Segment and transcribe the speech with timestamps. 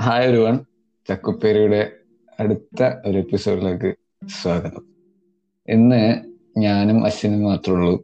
[0.00, 0.58] Hi ഒരു one
[1.08, 1.90] ചക്കുപ്പേരിയുടെ
[2.40, 3.94] അടുത്ത ഒരു എപ്പിസോഡിലേക്ക്
[4.42, 4.82] സ്വാഗതം.
[5.68, 6.24] ഇന്ന്
[6.58, 8.00] ഞാനും അശ്വിനും മാത്രമേ ഉള്ളൂ.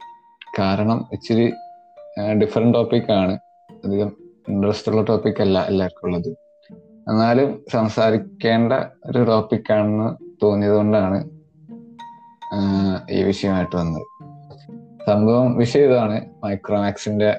[0.59, 1.53] കാരണം ഇച്ചിരി
[2.41, 3.39] ഡിഫറെന്റ് ടോപ്പിക്കാണ്
[3.85, 4.11] അധികം
[4.49, 6.27] ഇൻട്രസ്റ്റ് ഉള്ള ടോപ്പിക് അല്ല എല്ലാവർക്കും ഉള്ളത്.
[7.09, 8.73] എന്നാലും സംസാരിക്കേണ്ട
[9.05, 11.29] ഒരു ടോപ്പിക്കാണെന്ന് തോന്നിയത് കൊണ്ടാണ്
[13.11, 14.07] ഈ വിഷയമായിട്ട് വന്നത്.
[15.07, 16.25] സംഭവം വിഷയം ഇതാണ്.
[16.43, 17.37] മൈക്രോമാക്സിന്റെ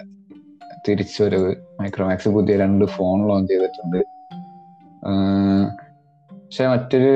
[0.89, 3.99] തിരിച്ചുവരവ് മൈക്രോമാക്സ് പുതിയ രണ്ട് ഫോൺ ലോഞ്ച് ചെയ്തിട്ടുണ്ട്.
[6.31, 7.13] പക്ഷെ മറ്റൊരു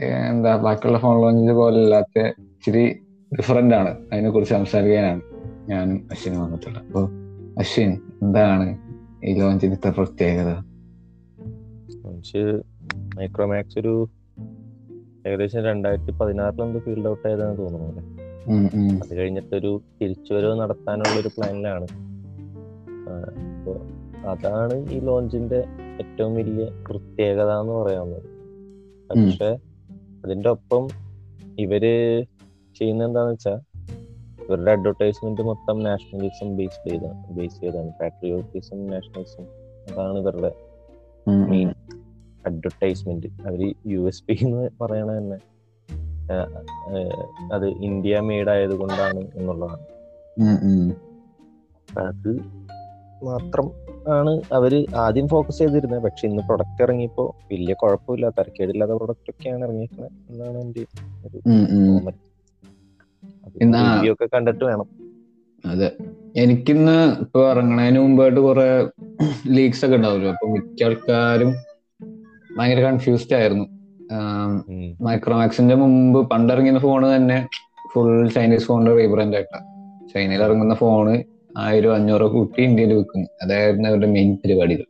[0.00, 3.00] എന്താ ബാക്കിയുള്ള ഫോൺ ലോഞ്ച് പോലെ അല്ലാത്ത ഇച്ചിരി
[3.38, 3.98] ഡിഫറെന്റ് ആണ്.
[4.12, 5.22] അതിനെ കുറിച്ച് സംസാരിക്കാനാണ്
[5.68, 6.84] ഞാനും അശ്വിനും വന്നിട്ടുള്ളത്.
[6.84, 7.02] അപ്പൊ
[7.58, 8.78] അശ്വിൻ എന്താണ്
[9.24, 10.50] ഈ ലോഞ്ചിന്റെ ചെയ്ത പ്രത്യേകത?
[13.16, 14.08] മൈക്രോമാക്സ് ഒരു
[15.26, 18.02] ഏകദേശം രണ്ടായിരത്തി പതിനാറിൽ എന്തോ ഫീൽഡ് ഔട്ട് ആയതെന്ന് തോന്നുന്നു.
[19.02, 22.13] അത് കഴിഞ്ഞിട്ടൊരു തിരിച്ചുവരവ് നടത്താനുള്ള ഒരു പ്ലാനിലാണ്
[23.22, 23.78] അപ്പോൾ
[24.28, 25.60] അതാണ് ഈ ലോഞ്ചിന്റെ
[26.00, 28.28] ഏറ്റവും വലിയ പ്രത്യേകത എന്ന് പറയാവുന്നത്.
[29.10, 29.50] പക്ഷെ
[30.24, 30.84] അതിന്റെ ഒപ്പം
[31.58, 31.84] ഇവർ
[32.78, 33.54] ചെയ്യുന്ന എന്താന്ന് വെച്ചാ
[34.42, 39.44] ഇവരുടെ അഡ്വർടൈസ്മെന്റ് മൊത്തം നാഷണലിസം ബേസ് ചെയ്താണ് ബേസ് ചെയ്താണ് പാട്രിയോട്ടിസം നാഷണലിസം
[39.88, 40.50] അതാണ് ഇവരുടെ
[41.26, 41.68] മെയിൻ
[42.46, 45.38] അഡ്വർടൈസ്മെന്റ് അവർ യു എസ് പി എന്ന് പറയണ തന്നെ
[47.52, 49.84] അത് ഇന്ത്യ മെയ്ഡ് ആയത് കൊണ്ടാണ് എന്നുള്ളതാണ്.
[52.06, 52.30] അത്
[53.24, 53.66] മാത്രം
[54.08, 56.02] ആണ് അവർ ആദ്യം ഫോക്കസ് ചെയ്തിരുന്നത്.
[56.02, 58.28] പക്ഷെ ഇന്ന് പ്രൊഡക്റ്റ് ഇറങ്ങിയപ്പോ വലിയ കുഴപ്പമില്ല.
[58.28, 60.84] തരക്കേടില്ലാത്ത പ്രൊഡക്റ്റ് ഒക്കെയാണ് ഇറങ്ങിയിരിക്കുന്നത് എന്നാണ് എന്റെ
[61.26, 61.40] ഒരു
[63.96, 64.88] റിവ്യൂ ഒക്കെ കണ്ടിട്ട് വേണം.
[65.64, 65.90] അതെ.
[66.36, 68.86] എനിക്കിന്ന് ഇപ്പൊ ഇറങ്ങണതിന് മുമ്പായിട്ട് കുറെ
[69.46, 70.30] ലീക്സ് ഒക്കെ ഉണ്ടാവുമല്ലോ.
[70.30, 71.54] അപ്പൊ മിക്ക ആൾക്കാരും
[72.58, 73.66] ഭയങ്കര കൺഫ്യൂസ്ഡ് ആയിരുന്നു.
[75.00, 77.48] മൈക്രോമാക്സിന്റെ മുമ്പ് പണ്ടിറങ്ങിയ ഫോണ് തന്നെ
[77.92, 79.66] ഫുൾ ചൈനീസ് ഫോണിന്റെ റീബ്രാൻഡ് ആയിട്ടാണ്
[80.14, 81.14] ചൈനയിൽ ഇറങ്ങുന്ന ഫോണ്
[81.58, 83.26] ആയിരം അഞ്ഞൂറോ കൂട്ടി ഇന്ത്യയിൽ വിൽക്കുന്നു.
[83.42, 84.84] അതായിരുന്നു അവരുടെ മെയിൻ പരിപാടികൾ.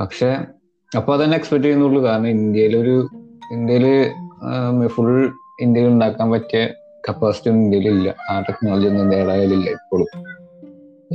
[0.00, 0.36] പക്ഷെ
[0.96, 2.02] അപ്പൊ അതന്നെ എക്സ്പെക്ട് ചെയ്യുന്നുള്ളൂ.
[2.02, 3.08] കാരണം ഇന്ത്യയിൽ ഒരു
[3.52, 4.10] ഇന്ത്യയിൽ
[4.86, 6.66] ഫുൾ ഇന്ത്യയിൽ ഉണ്ടാക്കാൻ പറ്റിയ
[7.08, 8.14] കപ്പാസിറ്റി ഒന്നും ഇന്ത്യയിൽ ഇല്ല.
[8.30, 10.24] ആ ടെക്നോളജി ഒന്നും കയ്യിലില്ല ഇപ്പോഴും.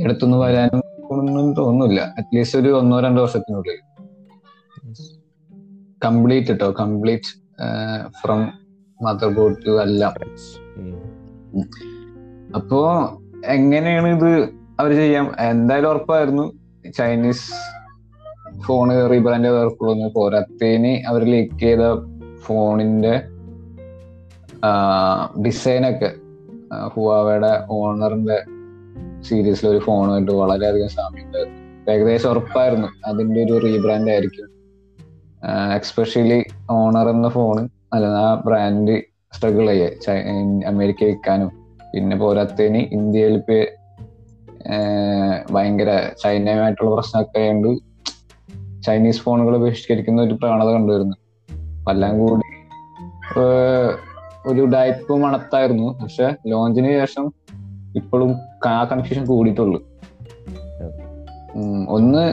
[0.04, 2.14] എടുത്തൊന്നും വരാനും ഒന്നും തോന്നുന്നില്ല.
[2.18, 3.78] അറ്റ്ലീസ്റ്റ് ഒരു ഒന്നോ രണ്ടോ വർഷത്തിനുള്ളിൽ.
[6.04, 7.42] കംപ്ലീറ്റ് കേട്ടോ complete
[8.22, 8.48] from
[9.02, 10.12] mother board to എല്ലാം.
[12.54, 12.80] അപ്പോ
[13.46, 14.48] എങ്ങനെയാണ് ഇത്
[14.80, 15.34] അവർ ചെയ്യാം?
[15.40, 16.52] എന്തായാലും ഉറപ്പായിരുന്നു.
[16.96, 17.52] ചൈനീസ്
[18.62, 21.78] ഫോണ് റീബ്രാൻഡ് ചെയ്തവർക്കുള്ളൂ പോരാത്തേന് അവർ ലീക്ക് ചെയ്ത
[22.40, 23.22] ഫോണിന്റെ
[25.46, 26.12] ഡിസൈനൊക്കെ
[26.94, 28.44] ഹുവാവയുടെ ഓണറിന്റെ
[29.22, 31.92] സീരീസിലെ ഒരു ഫോണുമായിട്ട് വളരെയധികം സാമ്യമുണ്ടായിരുന്നു.
[31.92, 32.88] ഏകദേശം ഉറപ്പായിരുന്നു.
[33.06, 34.48] അതിന്റെ ഒരു റീബ്രാൻഡ് ആയിരിക്കും.
[35.74, 39.02] എക്സ്പെഷ്യലി ഓണർ എന്ന ഫോണ് അല്ല ആ ബ്രാൻഡ്
[39.32, 39.96] സ്ട്രഗിൾ ചെയ്യേ.
[40.66, 41.61] അമേരിക്ക വിൽക്കാനും.
[41.92, 43.58] പിന്നെ പോരാത്തതിന് ഇന്ത്യയിൽ ഇപ്പൊ
[45.52, 45.90] ഭയങ്കര
[46.22, 47.70] ചൈനയുമായിട്ടുള്ള പ്രശ്നമൊക്കെ ഉണ്ട്
[48.86, 51.16] ചൈനീസ് ഫോണുകൾ ബഹിഷ്കരിക്കുന്ന ഒരു പ്രവണത കണ്ടുവരുന്നു.
[51.90, 52.42] എല്ലാം കൂടി
[54.50, 55.88] ഒരു ഡയപ്പ് മണത്തായിരുന്നു.
[56.02, 57.26] പക്ഷെ ലോഞ്ചിന് ശേഷം
[57.96, 58.30] ഇപ്പോഴും
[58.66, 59.80] ആ കൺഫ്യൂഷൻ കൂടിയിട്ടുള്ളു.
[61.96, 62.24] ഒന്ന്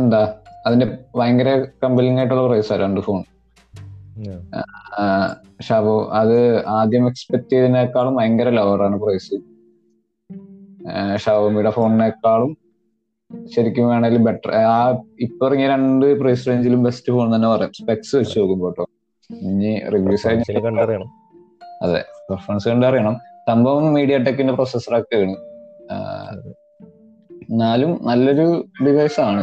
[0.00, 0.22] എന്താ
[0.66, 0.86] അതിന്റെ
[1.16, 1.50] ഭയങ്കര
[1.84, 3.20] കമ്പലിംഗ് ആയിട്ടുള്ള പ്രൈസാണ് രണ്ട് ഫോൺ.
[5.66, 6.38] ഷാബു അത്
[6.78, 9.36] ആദ്യം എക്സ്പെക്ട് ചെയ്തതിനേക്കാളും ഭയങ്കര ലോവറാണ് പ്രൈസ്
[11.24, 12.50] ഷാവോമിയുടെ ഫോണിനേക്കാളും
[13.54, 14.78] ശരിക്കും വേണമെങ്കിൽ ബെറ്റർ ആ
[15.26, 17.72] ഇപ്പൊ ഇറങ്ങിയ രണ്ട് പ്രൈസ് റേഞ്ചിലും ബെസ്റ്റ് ഫോൺ തന്നെ പറയാം.
[17.80, 18.84] സ്പെക്സ് വെച്ച് നോക്കുമ്പോ കേട്ടോ
[19.30, 20.26] ഇനി റിവ്യൂസ്
[21.84, 23.14] അതെ പെർഫോമൻസ് കണ്ടറിയണം.
[23.48, 25.34] സംഭവം മീഡിയ ടെക്കിന്റെ പ്രൊസസ്സറൊക്കെയാണ്
[27.44, 28.46] എന്നാലും നല്ലൊരു
[28.84, 29.42] ഡിവൈസ് ആണ്.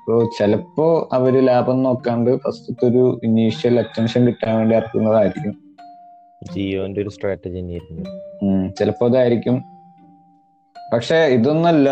[0.00, 5.52] ഇപ്പോ ചിലപ്പോ അവർ ലാഭം നോക്കാണ്ട് ഫസ്റ്റത്തെ ഒരു ഇനീഷ്യൽ അറ്റൻഷൻ കിട്ടാൻ വേണ്ടി ഇറക്കുന്നതായിരിക്കും.
[6.52, 8.04] ജിയോന്റെ ഒരു സ്ട്രാറ്റജി തന്നെയായിരുന്നു
[8.68, 9.62] ചിലപ്പോ അതായിരിക്കും.
[10.92, 11.88] പക്ഷെ ഇതൊന്നല്ല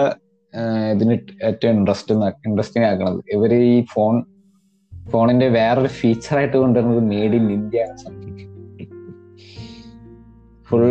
[0.91, 2.15] ഇതിന് ഏറ്റവും ഇൻട്രസ്റ്റ്
[2.49, 3.21] ഇൻട്രസ്റ്റിംഗ് ആക്കണത്.
[3.33, 4.25] ഇവർ ഈ ഫോൺ
[5.11, 7.85] ഫോണിന്റെ വേറൊരു ഫീച്ചർ ആയിട്ട് കൊണ്ടുവരുന്നത് മെയ്ഡ് ഇൻ ഇന്ത്യ
[10.69, 10.85] ഫുൾ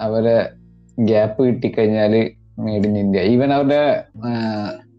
[0.00, 0.50] അവരെ
[0.98, 4.04] ഗ്യാപ്പ് കിട്ടിക്കഴിഞ്ഞാൽ മെയ്ഡ് ഇൻ ഇന്ത്യ ഈവൻ അവരുടെ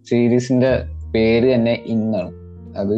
[0.09, 2.31] സീരീസിന്റെ പേര് തന്നെ ഇന്നാണ്.
[2.81, 2.95] അത്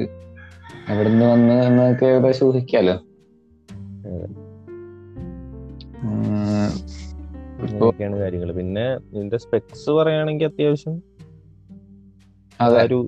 [0.92, 2.98] എവിടുന്ന് വന്ന് എന്നൊക്കെ ഏകദേശം ഊഹിക്കാലോ
[8.22, 10.96] കാര്യങ്ങൾ പിന്നെ ഇതിന്റെ സ്പെക്സ് പറയുകയാണെങ്കിൽ അത്യാവശ്യം
[12.86, 13.00] ഒരു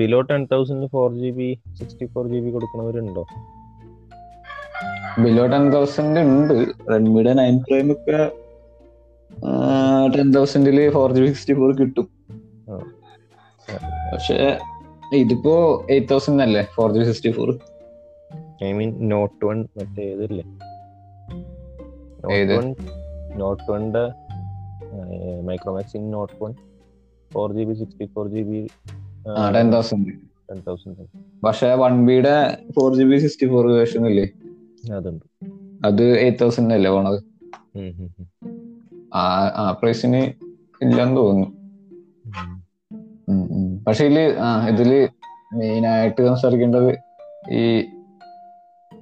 [0.00, 1.48] below ten thousand four G B
[1.78, 3.24] sixty four G B കൊടുക്കുന്നവരുണ്ടോ?
[5.24, 6.54] Below ten thousand ഉണ്ട്.
[6.92, 8.20] റെഡ്മിയുടെ നയൻ പ്രൈം ഒക്കെ
[10.16, 12.08] ten തൗസൻഡിൽ four G B sixty four കിട്ടും.
[14.12, 14.38] പക്ഷെ
[15.18, 15.54] ഇതിപ്പോ
[15.90, 16.62] എയ്റ്റ് തൗസൻഡ് അല്ലേ?
[16.76, 17.48] Four G sixty four
[18.64, 20.44] I mean Note one മറ്റേ ഏതല്ലേ
[22.38, 22.54] ഏത്?
[23.42, 24.04] നോട്ട് വണ്ടെ
[25.48, 26.52] മൈക്രോമാക്സിൻ Note one
[27.30, 28.60] four G B sixty four G B
[29.56, 30.14] ten thousand
[30.50, 31.06] ten thousand
[31.44, 32.36] പക്ഷെ വൺ ബിയുടെ
[32.76, 34.26] four G B sixty four version ഇല്ലേ?
[34.98, 35.24] അതുണ്ട്.
[35.88, 37.18] അത് എയ്റ്റ് തൗസൻഡ് അല്ലേ പോണത്.
[39.14, 40.22] ആ പ്രൈസിന്
[40.84, 41.48] ഇല്ലെന്ന് തോന്നുന്നു.
[43.86, 45.08] പക്ഷെ ഇതിൽ ആ ഇതിൽ
[45.54, 46.98] മെയിൻ ആയിട്ട് സംസാരിക്കേണ്ടത്
[47.50, 47.78] ഈ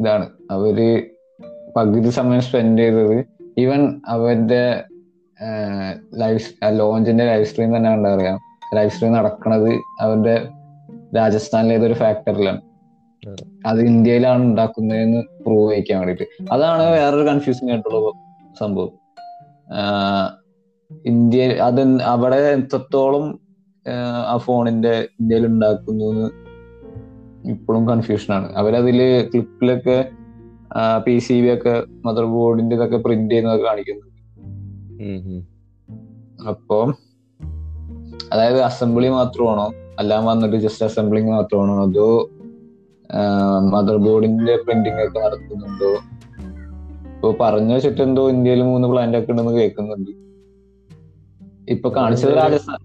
[0.01, 0.29] ഇതാണ്.
[0.51, 1.11] അവർ
[1.77, 3.25] പകുതി സമയം സ്പെൻഡ് ചെയ്തത്
[3.59, 4.85] ഈവൻ അവരുടെ
[6.17, 6.39] ലൈവ്
[6.69, 8.39] ലോഞ്ചിന്റെ ലൈവ് സ്ട്രീം തന്നെ കണ്ടാ അറിയാം
[8.75, 10.49] ലൈവ് സ്ട്രീം നടക്കുന്നത് അവരുടെ
[11.17, 12.61] രാജസ്ഥാനിലെ ഏതൊരു ഫാക്ടറിലാണ്.
[13.67, 13.81] അത്.
[13.81, 18.13] ഇന്ത്യയിലാണ് ഉണ്ടാക്കുന്നതെന്ന് പ്രൂവ് ചെയ്യിക്കാൻ വേണ്ടിട്ട് അതാണ് വേറൊരു കൺഫ്യൂസിങ് ആയിട്ടുള്ള
[18.59, 18.91] സംഭവം.
[21.07, 23.50] ഇന്ത്യ അത് അവിടെ എത്രത്തോളം
[24.27, 26.31] ആ ഫോണിന്റെ ഇന്ത്യയിൽ ഉണ്ടാക്കുന്നു എന്ന്
[27.51, 28.53] ഇപ്പോഴും കൺഫ്യൂഷൻ ആണ്.
[28.53, 30.11] അവരതിൽ ക്ലിപ്പിലൊക്കെ
[31.07, 34.07] പി സി ബി ഒക്കെ മദർ ബോർഡിന്റെ ഇതൊക്കെ പ്രിന്റ് ചെയ്യുന്നതൊക്കെ കാണിക്കുന്നു.
[35.05, 35.47] ഉം, ഉം.
[36.49, 36.93] അപ്പോ
[38.33, 39.73] അതായത് അസംബ്ലി മാത്രമാണോ?
[40.01, 41.83] എല്ലാം വന്നിട്ട് ജസ്റ്റ് അസംബ്ലിങ് മാത്രമാണോ?
[41.83, 42.31] അതോ
[43.71, 45.95] മദർ ബോർഡിന്റെ പ്രിന്റിംഗ് ഒക്കെ നടത്തുന്നുണ്ടോ?
[47.15, 50.11] ഇപ്പൊ പറഞ്ഞു വെച്ചിട്ട് എന്തോ ഇന്ത്യയിൽ മൂന്ന് പ്ലാന്റ് ഒക്കെ ഉണ്ടെന്ന് കേൾക്കുന്നുണ്ട്.
[51.71, 52.79] ഇപ്പൊ കാണിച്ചത് രാജസ്ഥാൻ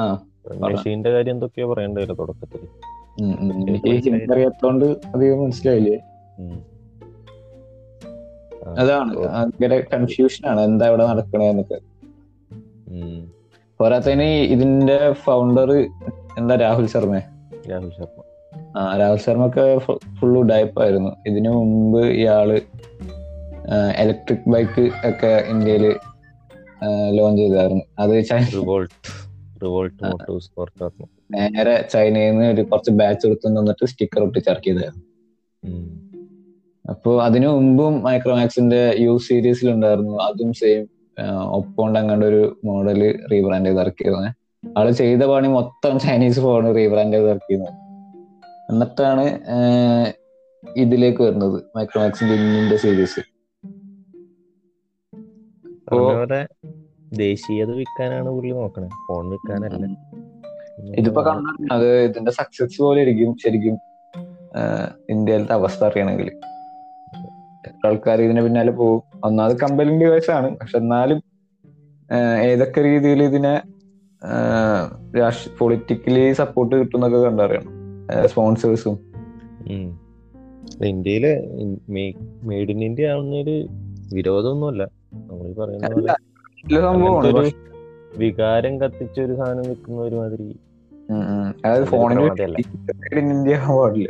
[0.00, 0.18] ആ.
[0.50, 2.62] മെഷീന്റെ കാര്യം എന്തൊക്കെയാ പറയണ്ടായിരുന്നു തുടക്കത്തിൽ
[4.32, 5.98] അറിയാത്തോണ്ട് അധികം മനസ്സിലായില്ലേ?
[8.78, 9.16] അതാണ്.
[9.16, 10.60] ഭയങ്കര കൺഫ്യൂഷൻ ആണ്.
[10.60, 11.78] എന്താ ഇവിടെ നടക്കണേ എന്നൊക്കെ.
[13.80, 15.70] പോരാത്തതിന് ഇതിന്റെ ഫൗണ്ടർ
[16.38, 17.18] എന്താ രാഹുൽ ശർമ്മ?
[17.70, 18.20] രാഹുൽ ശർമ്മ.
[18.76, 19.78] ആ രാഹുൽ ശർമ്മ ഒക്കെ
[20.18, 22.60] ഫുൾ ഉഡായ്പായിരുന്നു ഇതിനു മുമ്പ് ഇയാൾ
[23.98, 25.84] ഇലക്ട്രിക് ബൈക്ക് ഒക്കെ ഇന്ത്യയിൽ
[27.10, 27.84] ലോഞ്ച് ചെയ്തായിരുന്നു.
[27.98, 28.44] അത് ചൈന
[29.64, 30.48] റിവോൾട്ട് മോട്ടോസ്
[31.34, 35.04] നേരെ ചൈനയിൽ നിന്ന് ഒരു കുറച്ച് ബാച്ച് എടുത്തു തന്നിട്ട് സ്റ്റിക്കർ ഒട്ടിച്ചിറക്കിയതായിരുന്നു.
[36.84, 40.14] അപ്പോ അതിനു മുമ്പും മൈക്രോമാക്സിന്റെ യു സീരീസിൽ ഉണ്ടായിരുന്നു.
[40.28, 40.82] അതും സെയിം
[41.58, 43.00] ഒപ്പോണ്ട് അങ്ങനെ ഒരു മോഡൽ
[43.32, 44.30] റീബ്രാൻഡ് ചെയ്ത് ഇറക്കിയിരുന്നത്
[44.78, 47.78] ആൾ ചെയ്ത പണി മൊത്തം ചൈനീസ് ഫോൺ റീബ്രാൻഡ് ചെയ്ത് ഇറക്കിയിരുന്നത്
[48.70, 49.24] എന്നിട്ടാണ്
[50.62, 53.22] ഇതിലേക്ക് വരുന്നത് മൈക്രോമാക്സിന്റെ ഇന്നിന്റെ സീരീസ്
[57.12, 58.88] ദേശീയത വിൽക്കാനാണ് പുള്ളി നോക്കണേ.
[59.08, 59.86] ഫോൺ വിൽക്കാനല്ല.
[60.98, 63.78] ഇതിപ്പോ കണ്ടാൽ അത് ഇതിന്റെ സക്സസ് പോലെ ഇരിക്കും ശരിക്കും
[65.10, 66.30] ഇന്ത്യയിലത്തെ അവസ്ഥ അറിയണമെങ്കിൽ.
[67.86, 69.02] ആൾക്കാർ ഇതിന് പിന്നാലെ പോകും.
[69.24, 70.56] ഒന്നാമത് കമ്പലിംഗ് ഡിവൈസ് ആണ്.
[70.58, 71.22] പക്ഷെ എന്നാലും
[72.42, 73.62] ഏതൊക്കെ രീതിയിൽ ഇതിനെ
[75.58, 77.68] പൊളിറ്റിക്കലി സപ്പോർട്ട് കിട്ടുന്നൊക്കെ കണ്ടറിയണം.
[78.28, 78.98] സ്പോൺസേഴ്സും.
[80.84, 81.32] ഇന്ത്യയിലെ
[81.88, 83.66] മെയ്ഡ് ഇൻ ഇന്ത്യ ആവുന്നൊരു
[84.14, 84.82] വിരോധമൊന്നുമല്ല.
[85.14, 86.16] നമ്മൾ പറയുന്ന
[86.64, 87.50] ഒരു
[88.16, 90.58] വികാരം കത്തിച്ചൊരു സാധനം വെക്കുന്ന ഒരുമാതിരി മാതിരി.
[91.64, 91.86] അതായത്
[93.74, 94.08] പാടില്ല.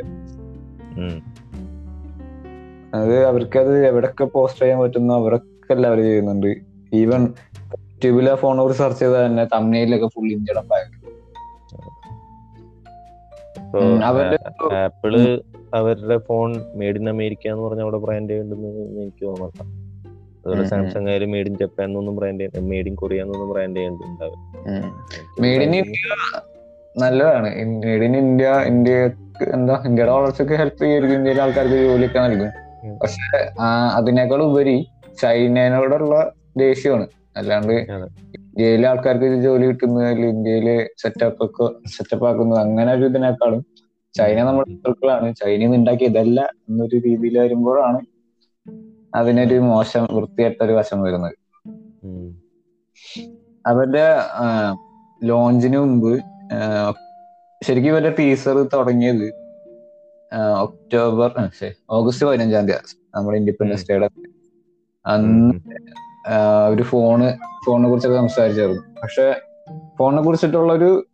[2.93, 6.51] അത് അവർക്ക് അത് എവിടൊക്കെ പോസ്റ്റ് ചെയ്യാൻ പറ്റുന്നോ അവരൊക്കെ അവർ ചെയ്യുന്നുണ്ട്.
[6.93, 7.21] ഈവൻ
[7.71, 10.27] യൂട്യൂബിൽ ആ ഫോൺ സെർച്ച് ചെയ്താൽ തന്നെ തമിഴിലൊക്കെ ഫുൾ
[14.03, 14.37] അവരുടെ
[14.75, 15.13] ആപ്പിൾ
[15.73, 18.69] അവരുടെ ഫോൺ മെയ്ഡ് ഇൻ അമേരിക്ക എന്ന് പറഞ്ഞ അവിടെ ബ്രാൻഡ് ഉണ്ടെന്ന്
[19.01, 19.82] എനിക്ക് തോന്നണ്ട
[20.43, 20.63] അതുപോലെ.
[20.71, 24.39] സാംസങ് ആയാലും മെയ്ഡ് ഇൻ ജപ്പാൻ എന്നൊന്നും ബ്രാൻഡ് മെയ്ഡ് ഇൻ കൊറിയ എന്നൊന്നും ബ്രാൻഡ് ചെയ്യുന്നുണ്ടാവും.
[25.43, 26.15] മെയ്ഡ് ഇൻ ഇന്ത്യ
[26.95, 27.49] നല്ലതാണ്
[27.83, 32.51] മെയ്ഡ് ഇൻ ഇന്ത്യ ഇന്ത്യയ്ക്ക് എന്താ ഇന്ത്യയുടെ വളർച്ചയ്ക്ക് ഹെൽപ്പ് ചെയ്യുമായിരിക്കും ഇന്ത്യയിലെ ആൾക്കാർക്ക് ജോലിയൊക്കെ നൽകും.
[33.01, 33.23] പക്ഷെ
[33.99, 34.75] അതിനേക്കാൾ ഉപരി
[35.21, 36.15] ചൈനയോടുള്ള
[36.63, 37.05] ദേഷ്യമാണ്
[37.39, 37.75] അല്ലാണ്ട്.
[38.37, 40.67] ഇന്ത്യയിലെ ആൾക്കാർക്ക് ജോലി അല്ലെങ്കിൽ ഇന്ത്യയിൽ
[41.01, 43.61] സെറ്റപ്പ് ഒക്കെ സെറ്റപ്പ് ആക്കുന്നത് അങ്ങനെ ഒരു ഇതിനേക്കാളും
[44.15, 47.99] ചൈന നമ്മുടെ ആണ് ചൈനയിൽ നിന്ന് ഉണ്ടാക്കിയതല്ല എന്നൊരു രീതിയിൽ വരുമ്പോഴാണ്
[49.15, 51.35] അതിനൊരു മോശം വൃത്തിയായിട്ട ഒരു വശം വരുന്നത്.
[53.67, 54.05] അവരുടെ
[55.23, 56.11] ലോഞ്ചിന് മുമ്പ്
[57.63, 59.25] ശരിക്കും ഇവരുടെ ടീസർ തുടങ്ങിയത്
[60.61, 61.31] ഒക്ടോബർ
[61.89, 64.09] ഓഗസ്റ്റ് പതിനഞ്ചാം തീയതി നമ്മുടെ ഇൻഡിപെൻഡൻസ് ഡേയുടെ
[65.05, 65.53] അന്ന്
[66.69, 67.27] ഒരു ഫോണ്
[67.65, 68.83] ഫോണിനെ കുറിച്ചൊക്കെ സംസാരിച്ചായിരുന്നു.
[69.03, 69.25] പക്ഷെ
[69.99, 71.05] ഫോണിനെ കുറിച്ചിട്ടുള്ള ഒരു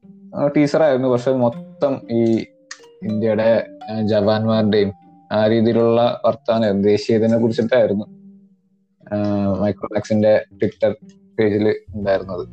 [0.57, 1.09] ടീസർ ആയിരുന്നു.
[1.09, 2.21] പക്ഷെ മൊത്തം ഈ
[3.03, 3.67] ഇന്ത്യയുടെ
[4.03, 4.91] ജവാന്മാരുടെയും
[5.31, 8.05] ആ രീതിയിലുള്ള വർത്താനം ദേശീയതിനെ കുറിച്ചിട്ടായിരുന്നു
[9.61, 10.91] മൈക്രോമാക്സിന്റെ ട്വിറ്റർ
[11.37, 12.45] പേജിൽ ഉണ്ടായിരുന്നത്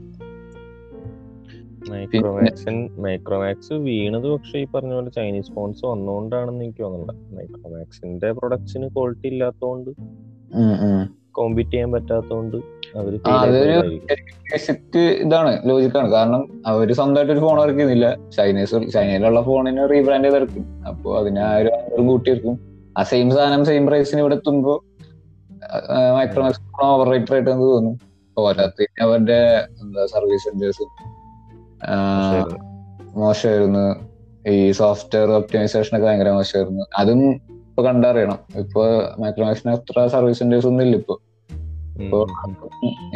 [1.91, 9.29] മൈക്രോമാക്സ് മൈക്രോമാക്സ് വീണത് പക്ഷേ ഈ പറഞ്ഞ പോലെ ചൈനീസ് ഫോൺസ് വന്നുകൊണ്ടാണെന്ന് എനിക്ക് തോന്നുന്നില്ല മൈക്രോമാക്സിന്റെ പ്രൊഡക്ട്സിന് ക്വാളിറ്റി
[9.29, 9.91] ഇല്ലാത്തതുകൊണ്ട്.
[11.33, 12.57] കോമ്പീറ്റ് ചെയ്യാൻ പറ്റാത്തതുകൊണ്ട്
[12.95, 13.17] അതൊരു
[14.07, 20.37] ഫെയിൽ ബേസിക് ഇതാണ് ലോജിക്കാണ് കാരണം അവർ സ്വന്തമായിട്ട് ഒരു ഫോൺ ഇറക്കുന്നില്ല ചൈനീസ് ചൈനയിലുള്ള ഫോണിനെ റീബ്രാൻഡ് ചെയ്ത്
[20.37, 22.59] ഇറക്കും അപ്പൊ അതിന് ആയിരം കൂട്ടിയിരിക്കും
[22.99, 24.83] ആ സെയിം സാധനം സെയിം പ്രൈസിന് ഇവിടെ എത്തുമ്പോ
[26.17, 27.99] മൈക്രോമാക്സ് ഫോൺ ഓവർ റേറ്റർ ആയിട്ട് നമുക്ക് തോന്നും
[28.37, 30.91] പോരാത്ത അവരുടെ എന്താ സർവീസ് സെന്റേഴ്സും
[33.17, 33.85] മോശമായിരുന്നു.
[34.49, 36.85] ഈ സോഫ്റ്റ്വെയർ ഒപ്റ്റിമൈസേഷൻ ഒക്കെ ഭയങ്കര മോശമായിരുന്നു.
[36.99, 37.31] അതും
[37.69, 38.39] ഇപ്പൊ കണ്ടറിയണം.
[38.59, 38.83] ഇപ്പൊ
[39.19, 41.15] മൈക്രോമാക്സിന് അത്ര സർവീസ് സെന്റേഴ്സ് ഒന്നും ഇല്ല ഇപ്പൊ.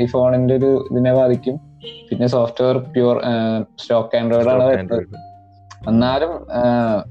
[0.01, 1.57] ഈ ഫോണിന്റെ ഒരു ഇതിനെ ബാധിക്കും.
[2.11, 3.21] പിന്നെ സോഫ്റ്റ്വെയർ പ്യൂർ
[3.81, 5.07] സ്റ്റോക്ക് ആൻഡ്രോയിഡ് ആണ് വരുന്നത്.
[5.89, 6.47] എന്നാലും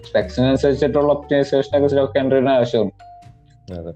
[0.07, 2.91] സ്പെക്സിനനുസരിച്ചിട്ടുള്ള ഒപ്റ്റിമൈസേഷൻ ഒക്കെ സ്റ്റോക്ക് ആൻഡ്രോയിഡിന് ആവശ്യമാണ്.
[3.73, 3.93] അതെ.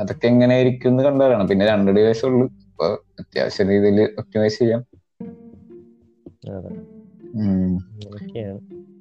[0.00, 1.48] അതൊക്കെ എങ്ങനെയായിരിക്കും എന്ന് കണ്ടറിയണം.
[1.48, 2.46] പിന്നെ രണ്ട് ഡിവൈസ് ഉള്ളു.
[2.46, 2.86] അപ്പൊ
[3.20, 4.84] അത്യാവശ്യ രീതിയിൽ ഒപ്റ്റിമൈസ് ചെയ്യാം.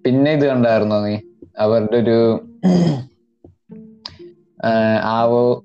[0.06, 1.18] പിന്നെ ഇത് കണ്ടായിരുന്നോ നീ?
[1.60, 2.40] അവരുടെ ഒരു
[5.04, 5.64] ആവോ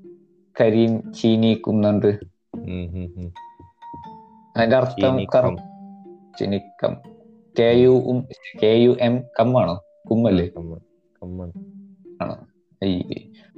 [0.61, 2.30] കരീം ചീനി കുന്നുണ്ട്.
[4.57, 5.15] അതിന്റെ അർത്ഥം
[6.39, 6.95] ചീനിക്കം.
[7.59, 7.93] K U
[8.63, 9.77] K U M come ആണോ
[10.11, 10.47] കുമ്മല്ലേ.
[12.23, 12.35] ആണോ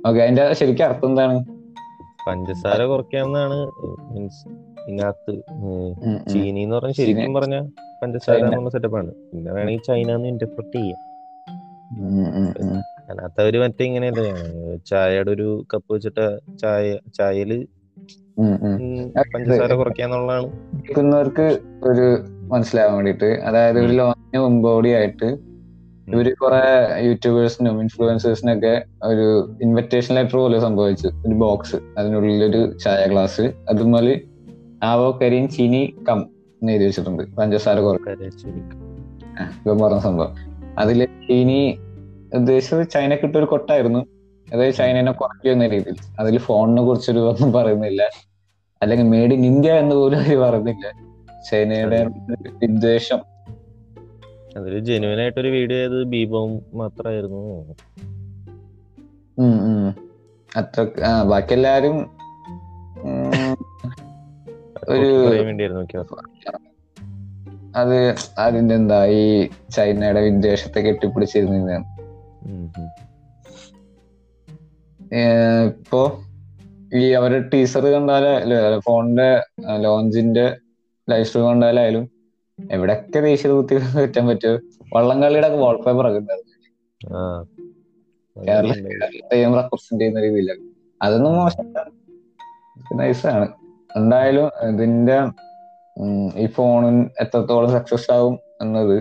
[0.09, 1.37] ഓക്കെ അതിന്റെ ശരിക്കും അർത്ഥം എന്താണ്
[2.27, 3.59] പഞ്ചസാര കുറയ്ക്കാന്നാണ്
[4.13, 4.43] മീൻസ്
[4.87, 5.35] ഇതിനകത്ത്.
[6.33, 7.57] ചീനി എന്ന് പറഞ്ഞാൽ ശരിക്കും പറഞ്ഞ
[8.03, 8.37] പഞ്ചസാര.
[8.37, 11.01] എന്നുള്ള സെറ്റപ്പാണ് പിന്നെ വേണമെങ്കിൽ ചൈന എന്ന് ഇന്റർപ്രറ്റ് ചെയ്യാം.
[13.09, 14.29] അതിനകത്ത് അവർ മറ്റേ ഇങ്ങനെയല്ലേ
[14.91, 16.27] ചായയുടെ ഒരു കപ്പ് വെച്ചിട്ട്
[16.59, 17.53] ചായ ചായയിൽ
[19.35, 20.47] പഞ്ചസാര കുറയ്ക്കാന്നുള്ളതാണ്.
[20.75, 22.19] കേൾക്കുന്നവർക്ക് ഒരു
[22.49, 25.53] മനസ്സിലാവാൻ വേണ്ടിട്ട് അതായത് ഒരു ലോഞ്ചിന് മുമ്പോടി ആയിട്ട്
[26.09, 26.63] ഇവർ കുറെ
[27.01, 31.09] യൂട്യൂബേഴ്സിനും ഇൻഫ്ലുവൻസേഴ്സിനും ഒക്കെ ഒരു ഇൻവിറ്റേഷൻ ലെറ്റർ പോലെ സംഭവിച്ചു.
[31.09, 34.21] ഒരു ബോക്സ് അതിനുള്ളിൽ ഒരു ചായ ഗ്ലാസ് അതുപോലെ
[34.83, 36.21] ആവോ കരിയും ചീനി കം
[36.63, 37.23] എന്ന് എഴുതി വെച്ചിട്ടുണ്ട്.
[37.23, 40.35] പഞ്ചസാര കുറയ്ക്കാൻ പറഞ്ഞ സംഭവം.
[40.79, 41.79] അതിൽ ചീനി
[42.35, 44.07] ഉദ്ദേശിച്ചത് ചൈനക്ക് ഇട്ടൊരു കൊട്ടായിരുന്നു.
[44.53, 45.97] അതായത് ചൈനനെ കുറയ്ക്കുന്ന രീതിയിൽ.
[46.21, 48.03] അതിൽ ഫോണിനെ കുറിച്ചൊരു ഒന്നും പറയുന്നില്ല.
[48.83, 50.93] അല്ലെങ്കിൽ മേഡ് ഇൻ ഇന്ത്യ എന്ന് പോലും അവർ പറയുന്നില്ല.
[51.51, 52.07] ചൈനയുടെ
[52.63, 53.19] വിദ്വേഷം
[54.57, 57.75] അതിൽ ജെനുവൻ ആയിട്ടൊരു വീഡിയോ ചെയ്ത് ബീബോം മാത്രമായിരുന്നു.
[60.57, 60.87] അത്ര
[61.23, 62.11] ബാക്കി എല്ലാരും
[64.89, 65.37] ഒരു.
[67.77, 70.81] അത് അതിന്റെ എന്താ ഈ ചൈനയുടെ വിദ്വേഷത്തെ.
[70.89, 71.83] ഏഹ്
[75.13, 76.01] ഇപ്പോ
[76.93, 78.33] ഈ അവരെ ടീസർ കണ്ടാലേ
[78.87, 79.29] ഫോണിന്റെ
[79.79, 80.47] ലോഞ്ചിന്റെ
[81.09, 82.05] ലൈവ് സ്ട്രീം കണ്ടാലായാലും
[82.59, 84.55] എവിടെയൊക്കെ ദേശീയ കുത്തി കിട്ടാൻ പറ്റുമോ
[84.95, 86.21] വള്ളംകളിയുടെ ഒക്കെ വാൾപേപ്പർ ഒക്കെ
[88.37, 88.73] കേരള
[89.59, 90.63] റെപ്രസെന്റ് ചെയ്യുന്ന രീതിയിലാണ്
[91.01, 91.79] അതൊന്നും മോശമല്ല.
[92.99, 93.47] നൈസാണ്
[93.97, 95.17] എന്തായാലും ഇതിന്റെ
[96.37, 98.97] ഈ ഫോണും എത്രത്തോളം സക്സസ് ആവും എന്നത്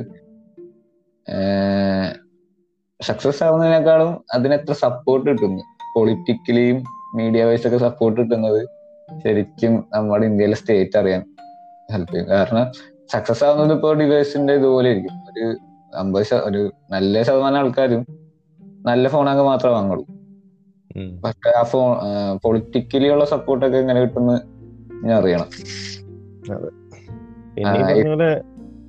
[3.00, 5.64] സക്സസ് ആവുന്നതിനേക്കാളും അതിനെത്ര സപ്പോർട്ട് കിട്ടുന്നു?
[5.96, 6.84] പൊളിറ്റിക്കലിയും
[7.16, 8.62] മീഡിയ വൈസ് ഒക്കെ സപ്പോർട്ട് കിട്ടുന്നത്
[9.24, 11.22] ശരിക്കും നമ്മുടെ ഇന്ത്യയിലെ സ്റ്റേറ്റ് അറിയാൻ
[11.92, 12.28] ഹെൽപ്പ് ചെയ്യും.
[12.30, 12.66] കാരണം
[13.12, 15.46] സക്സസ് ആവുന്നത് ഇപ്പോൾ ഡിവൈസിന്റെ ഇതുപോലെ ഇരിക്കും ഒരു
[15.98, 18.04] അമ്പത് ഒരു നല്ല ശതമാനം ആൾക്കാരും
[18.86, 20.06] നല്ല ഫോണൊക്കെ മാത്രമേ വാങ്ങുള്ളൂ.
[21.24, 21.90] പക്ഷെ ആ ഫോൺ
[22.44, 24.38] പൊളിറ്റിക്കലി ഉള്ള സപ്പോർട്ടൊക്കെ എങ്ങനെ കിട്ടുമെന്ന്
[25.08, 25.50] ഞാൻ അറിയണം.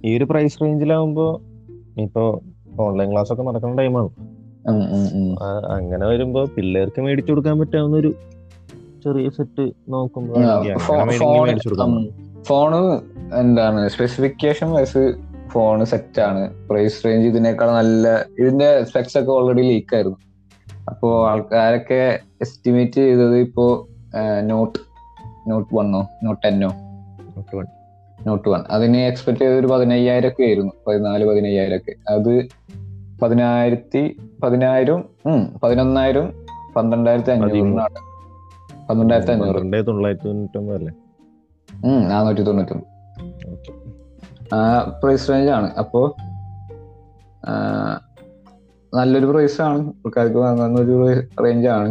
[0.05, 1.27] ഈ ഒരു പ്രൈസ് റേഞ്ചിലാവുമ്പോ
[1.99, 2.43] ഇപ്പോ
[2.81, 4.11] ഓൺലൈൻ ക്ലാസ് ഒക്കെ നടക്കുന്ന ടൈമാണ്.
[5.76, 8.14] അങ്ങനെ വരുമ്പോ പിള്ളേർക്ക് മേടിച്ചു കൊടുക്കാൻ പറ്റാവുന്ന ഒരു
[9.04, 10.35] ചെറിയ സെറ്റ് നോക്കുമ്പോ
[12.42, 13.00] ഫോണ്
[13.35, 15.14] എന്താണ് സ്പെസിഫിക്കേഷൻ വൈസ്
[15.49, 16.69] ഫോണ് സെറ്റ് ആണ്.
[16.69, 20.16] പ്രൈസ് റേഞ്ച് ഇതിനേക്കാൾ നല്ല ഇതിന്റെ സ്പെക്സ് ഒക്കെ ഓൾറെഡി ലീക്ക് ആയിരുന്നു.
[20.88, 23.88] അപ്പോ ആൾക്കാരൊക്കെ എസ്റ്റിമേറ്റ് ചെയ്തത് ഇപ്പോ
[24.42, 24.78] നോട്ട്
[25.50, 27.66] നോട്ട് വണ്ണോ നോട്ട് ടെന്നോ നോട്ട്
[28.28, 30.73] നോട്ട് വൺ അതിനെ എക്സ്പെക്ട് ചെയ്ത ഒരു പതിനയ്യായിരം ഒക്കെ ആയിരുന്നു.
[30.87, 31.95] പതിനാല് പതിനയ്യായിരം ഒക്കെ.
[32.09, 32.49] അത്
[33.23, 35.01] പതിനായിരത്തി പതിനായിരം
[35.63, 36.27] പതിനൊന്നായിരം
[36.77, 38.01] പന്ത്രണ്ടായിരത്തി അഞ്ഞൂറിനാണ്
[38.89, 40.93] പന്ത്രണ്ടായിരത്തി അഞ്ഞൂറ് തൊള്ളായിരത്തി തൊണ്ണൂറ്റൊമ്പത് അല്ലേ
[41.69, 42.89] ഉം നാനൂറ്റി തൊണ്ണൂറ്റൊമ്പത്
[45.03, 45.69] പ്രൈസ് റേഞ്ച് ആണ്.
[45.83, 46.01] അപ്പോ
[48.93, 49.79] നല്ലൊരു പ്രൈസ് ആണ്.
[50.07, 50.97] ആൾക്കാർക്ക് വാങ്ങാവുന്ന ഒരു
[51.45, 51.91] റേഞ്ച് ആണ്.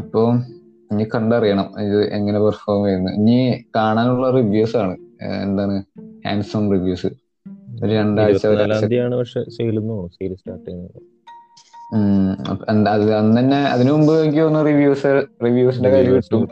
[0.00, 0.22] അപ്പോ
[0.92, 3.38] ഇനി കണ്ടറിയണം ഇത് എങ്ങനെ പെർഫോം ചെയ്യുന്നു ഇനി
[3.76, 4.94] കാണാനുള്ള റിവ്യൂസ് ആണ്.
[5.46, 5.76] എന്താണ്?
[6.26, 7.10] ഹാൻഡ്സം റിവ്യൂസ്
[7.84, 8.46] ഒരു രണ്ടാഴ്ച
[9.18, 11.00] പക്ഷെ സെയിൽ സെയിൽ സ്റ്റാർട്ട് ചെയ്യുന്നത്.
[11.94, 12.32] ഉം,
[12.88, 15.04] അത് അന്ന് തന്നെ അതിനു മുമ്പ് എനിക്ക് തോന്നുന്നു റിവ്യൂസ്
[15.44, 16.42] റിവ്യൂസിന്റെ കാര്യം കിട്ടും.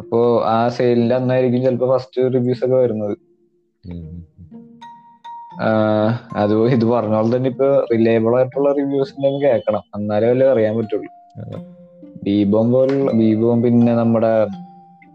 [0.00, 3.16] അപ്പോ ആ സെയിലിന്റെ അന്നായിരിക്കും ചിലപ്പോ ഫസ്റ്റ് റിവ്യൂസ് ഒക്കെ വരുന്നത്.
[6.36, 9.12] അത് ഇത് പറഞ്ഞ പോലെ തന്നെ ഇപ്പൊ റിലയബിൾ ആയിട്ടുള്ള റിവ്യൂസ്
[9.42, 9.82] കേൾക്കണം.
[9.96, 11.10] എന്നാലേ വല്ല അറിയാൻ പറ്റുള്ളൂ.
[12.24, 14.46] ബീബോം പോലുള്ള ബീബോം പിന്നെ നമ്മുടെ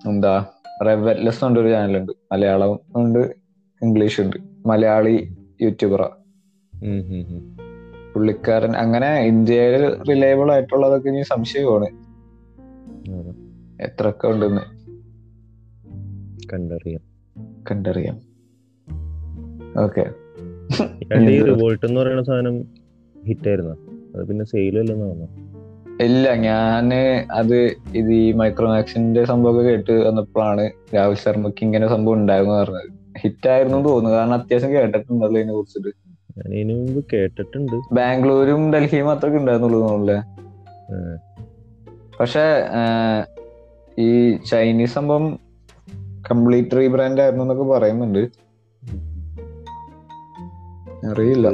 [0.10, 0.46] എന്താ
[0.86, 3.39] റെവറ്റ്ലെസ് ഉണ്ട് ഒരു ചാനലുണ്ട് മലയാളം ഉണ്ട്.
[3.82, 6.10] ഇംഗ്ലീഷ് ഉണ്ട് മലയാളി യൂട്യൂബറാ.
[8.16, 11.86] പുള്ളിക്കാരൻ അങ്ങനെ ഇന്ത്യയിൽ റിലയബിൾ ആയിട്ടുള്ളതൊക്കെ ഇനി സംശയമാണ്.
[13.82, 14.62] എത്രയൊക്കെ ഉണ്ടെന്ന്.
[16.54, 17.02] കണ്ടറിയാം.
[17.72, 18.20] കണ്ടറിയാം.
[19.84, 20.06] ഓക്കെ.
[21.20, 22.62] ഈ റിവോൾട്ട് എന്ന് പറയുന്ന സാധനം
[23.28, 23.72] ഹിറ്റ് ആയിരുന്നു
[24.16, 25.50] അത് പിന്നെ സെയിൽ അല്ലെന്ന് തോന്നുന്നു.
[26.04, 26.94] ഇല്ല ഞാൻ
[27.32, 27.58] അത്
[27.96, 32.99] ഇത് ഈ മൈക്രോമാക്സിന്റെ സംഭവമൊക്കെ കേട്ട് വന്നപ്പോഴാണ് രാഹുൽ ശർമ്മക്ക് ഇങ്ങനെ സംഭവം ഉണ്ടായിരുന്നു പറഞ്ഞത്.
[33.22, 34.18] ഹിറ്റ് ആയിരുന്നു എന്ന് തോന്നുന്നു.
[34.18, 35.88] കാരണം അത്യാവശ്യം കേട്ടിട്ടുണ്ടല്ലോ ഇതിനെ കുറിച്ചിട്ട്?
[36.38, 37.76] ഞാൻ ഇതിനു മുമ്പ് കേട്ടിട്ടുണ്ട്.
[37.92, 40.20] ബാംഗ്ലൂരും ഡൽഹിയും മാത്രമൊക്കെ ഉണ്ടായിരുന്നുള്ളൂ തോന്നുന്നില്ലേ.
[42.20, 42.46] പക്ഷെ
[44.00, 45.40] ഈ ചൈനീസ് സംഭവം
[46.32, 48.20] കംപ്ലീറ്റ് റീബ്രാൻഡ് ആയിരുന്നു എന്നൊക്കെ പറയുന്നുണ്ട്.
[51.12, 51.48] അറിയില്ല.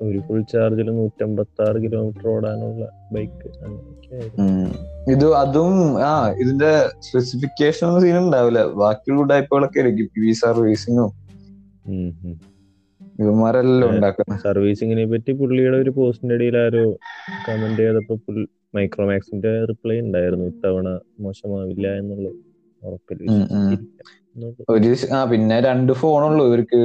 [0.00, 3.48] ഒരു ഫുൾ ചാർജിൽ നൂറ്റമ്പത്തി ആറ് കിലോമീറ്റർ ഓടാനുള്ള ബൈക്ക്.
[5.12, 6.10] ഇത് അതും ആ
[6.42, 6.70] ഇതിന്റെ
[7.06, 11.10] സ്പെസിഫിക്കേഷൻ ഒന്നും സീൻ ഉണ്ടാവില്ല ബാക്കിയുള്ള ടൈപ്പുകളൊക്കെ ആയിരിക്കും പി വി സർവീസിങ്ങും.
[13.20, 16.84] ഇവന്മാരെല്ലാം ഉണ്ടാക്കുന്നത് സർവീസിങ്ങിനെ പറ്റി പുള്ളിയുടെ ഒരു പോസ്റ്റിന്റെ ഇടയിൽ ആരോ
[17.46, 18.14] കമന്റ് ചെയ്തപ്പോ
[18.76, 20.88] മൈക്രോമാക്സിന്റെ റിപ്ലൈ ഉണ്ടായിരുന്നു ഇത്തവണ
[21.20, 22.26] മോശമാവില്ല എന്നുള്ള
[22.82, 23.64] ഉറപ്പിൽ ഉം, ഉം.
[23.64, 24.60] വിശ്വസിച്ചിരിക്കാം എന്നുള്ളത്.
[24.74, 26.80] ഒരു ആ പിന്നെ രണ്ട് ഫോണുള്ളൂ ഇവർക്ക്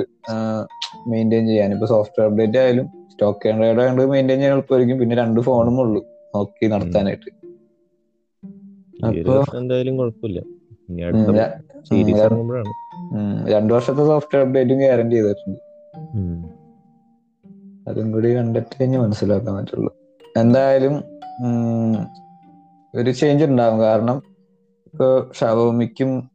[1.11, 4.99] മെയിന്റെയിൻ ചെയ്യാൻ ഇപ്പൊ സോഫ്റ്റ്വെയർ അപ്ഡേറ്റ് ആയാലും സ്റ്റോക്ക് ആൻഡ്രോയിഡ് ആയതുകൊണ്ട് മെയിന്റെയിൻ ചെയ്യാൻ എളുപ്പമായിരിക്കും.
[4.99, 6.01] പിന്നെ രണ്ട് ഫോണും ഉള്ളു.
[6.35, 7.29] നോക്കി നടത്താനായിട്ട്.
[9.57, 10.39] എന്തായാലും കുഴപ്പമില്ല.
[13.49, 15.59] രണ്ടു വർഷത്തെ സോഫ്റ്റ്വെയർ അപ്ഡേറ്റും ഗ്യാരണ്ടി ചെയ്തിട്ടുണ്ട്.
[17.89, 19.93] അതും കൂടി കണ്ടിട്ട് കഴിഞ്ഞ് മനസ്സിലാക്കാൻ പറ്റുള്ളൂ.
[20.37, 20.95] എന്തായാലും
[22.95, 23.79] ഒരു ചേഞ്ച് ഉണ്ടാവും.
[23.79, 24.17] കാരണം
[24.87, 26.31] ഇപ്പൊ ഷവോമിക്കും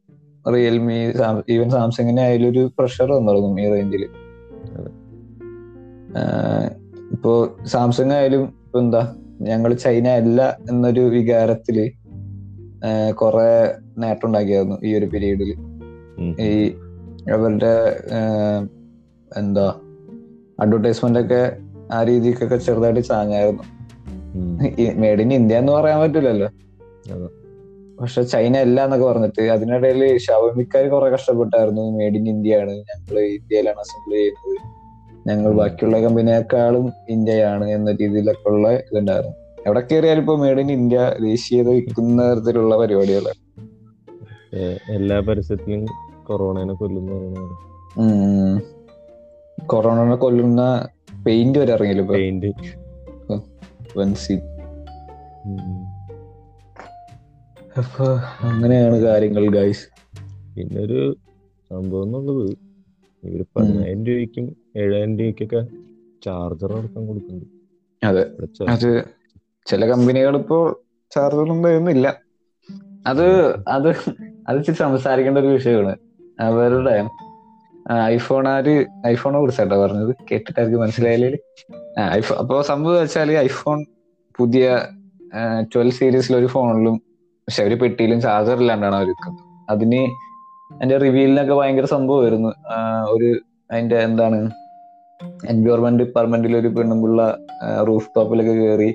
[0.55, 0.99] റിയൽമി
[1.49, 4.05] ഈവൻ സാംസങ്ങിനെ അതിലൊരു ഒരു പ്രഷർ വന്നു തുടങ്ങും ഈ റേഞ്ചിൽ.
[7.13, 11.93] ഇപ്പോ സാംസങ് ആയാലും ഇപ്പൊ എന്താ ഞങ്ങൾ ചൈന അല്ല എന്നൊരു വികാരത്തിൽ
[13.13, 15.55] കുറെ നേട്ടം ഉണ്ടാക്കിയായിരുന്നു ഈ ഒരു പീരീഡിൽ
[16.41, 16.69] ഈ
[17.33, 17.97] അവരുടെ
[19.37, 19.75] എന്താ
[20.61, 21.57] അഡ്വർടൈസ്മെന്റ് ഒക്കെ
[21.93, 23.63] ആ രീതിക്കൊക്കെ ചെറുതായിട്ട് ചാഞ്ഞായിരുന്നു.
[24.95, 26.49] മേഡ് ഇൻ ഇന്ത്യ എന്ന് പറയാൻ പറ്റില്ലല്ലോ.
[28.01, 31.83] പക്ഷെ ചൈന അല്ല എന്നൊക്കെ പറഞ്ഞിട്ട് അതിനിടയിൽ ഷവമിക്കാർ കുറെ കഷ്ടപ്പെട്ടായിരുന്നു.
[31.83, 32.71] മേഡ് ഇൻ ഇന്ത്യ ആണ്.
[32.71, 34.78] ഞങ്ങൾ ഇന്ത്യയിലാണ് അസംബിൾ ചെയ്യുന്നത്.
[35.29, 39.37] ഞങ്ങൾ ബാക്കിയുള്ള കമ്പനിയെക്കാളും ഇന്ത്യയാണ് എന്ന രീതിയിലൊക്കെ ഉള്ള ഇതുണ്ടായിരുന്നു.
[39.67, 43.41] എവിടെ കയറിയാലും ഇപ്പൊ മേഡ് ഇൻ ഇന്ത്യ ദേശീയത വിൽക്കുന്ന തരത്തിലുള്ള പരിപാടികളാണ്
[44.95, 45.83] എല്ലാ പരസ്യത്തിലും
[46.23, 47.13] കൊറോണനെ കൊല്ലുന്ന
[49.59, 50.63] കൊറോണനെ കൊല്ലുന്ന
[51.27, 52.51] പെയിന്റ് വരെ ഇറങ്ങിയില്ല പെയിന്റ്
[57.79, 58.05] അപ്പൊ
[58.49, 59.85] അങ്ങനെയാണ് കാര്യങ്ങൾ ഗൈസ്
[60.55, 61.01] പിന്നെ ഒരു
[61.71, 62.47] സംഭവം എന്നുള്ളത്
[63.23, 64.47] ഇവർ പതിനായിരം രൂപയ്ക്കും
[64.83, 65.61] ഏഴായിരം രൂപയ്ക്കൊക്കെ
[66.25, 67.47] ചാർജർ അടക്കം കൊടുക്കുന്നുണ്ട്.
[68.03, 68.25] അതെ.
[68.69, 68.89] അത്
[69.67, 70.59] ചില കമ്പനികൾ ഇപ്പോ
[71.13, 72.07] ചാർജറൊന്നും തരുന്നില്ല.
[73.07, 73.27] അത്
[73.69, 73.89] അത്
[74.49, 75.95] അത് ഇച്ചിരി സംസാരിക്കേണ്ട ഒരു വിഷയമാണ്.
[76.41, 76.95] അവരുടെ
[78.05, 78.75] ഐഫോൺ ആര്
[79.07, 80.17] ഐഫോണെ കുറിച്ചാട്ടോ പറഞ്ഞത്?
[80.31, 81.31] കേട്ടിട്ട് അവർക്ക് മനസ്സിലായില്ലേ
[82.13, 83.79] ഐഫോൺ അപ്പൊ സംഭവം വെച്ചാൽ ഐഫോൺ
[84.39, 84.67] പുതിയ
[85.75, 86.97] ട്വൽവ് സീരീസിൽ ഒരു ഫോണിലും
[87.49, 89.11] പക്ഷെ ഒരു പെട്ടിയിലും ചാർജർ ഇല്ലാണ്ടാണ് അവർ
[89.71, 90.03] അതിന്
[90.75, 92.51] അതിന്റെ റിവ്യൂലിനൊക്കെ ഭയങ്കര സംഭവമായിരുന്നു.
[93.11, 93.29] ഒരു
[93.71, 94.39] അതിന്റെ എന്താണ്
[95.49, 97.23] എൻവയോൺമെന്റ് ഡിപ്പാർട്ട്മെന്റിൽ ഒരു പെണ്ണുമ്പുള്ള
[97.89, 98.91] റൂഫ് ടോപ്പിലൊക്കെ കയറി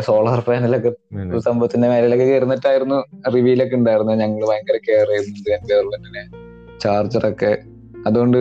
[0.00, 0.90] സോളാർ പാനലൊക്കെ.
[1.38, 2.98] സംഭവത്തിന്റെ മേലൊക്കെ കയറുന്നിട്ടായിരുന്നു
[3.30, 6.22] റിവ്യൂലൊക്കെ ഉണ്ടായിരുന്നു ഞങ്ങൾ ഭയങ്കര കെയർ ചെയ്യുന്നത് എൻവയോൺമെന്റിനെ
[6.78, 7.58] ചാർജറൊക്കെ
[8.06, 8.38] അതുകൊണ്ട്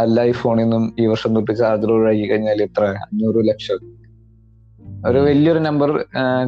[0.00, 2.84] എല്ലാ ഈ ഫോണിൽ നിന്നും ഈ വർഷം തൊട്ട് ചാർജർ ഒഴിവാക്കി കഴിഞ്ഞാൽ എത്ര?
[2.84, 3.80] അഞ്ഞൂറ് ലക്ഷം.
[5.08, 5.90] ഒരു വലിയൊരു നമ്പർ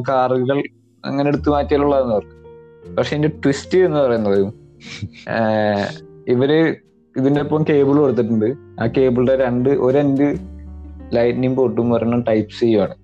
[0.09, 0.59] കാറുകൾ
[1.05, 2.37] അങ്ങനെ എടുത്തു മാറ്റിയാലുള്ളതെന്ന് പറഞ്ഞു.
[2.95, 4.41] പക്ഷെ ഇതിന്റെ ട്വിസ്റ്റ് എന്ന് പറയുന്നത്
[6.27, 6.51] ഇവർ
[7.17, 8.45] ഇതിന്റെ ഒപ്പം കേബിൾ കൊടുത്തിട്ടുണ്ട്.
[8.83, 10.37] ആ കേബിളിന്റെ രണ്ട് ഒരു എൻഡ്
[11.13, 12.95] ലൈറ്റ്നിങ് പോർട്ടും ഒരെണ്ണം ടൈപ്പ് സി ആണ്.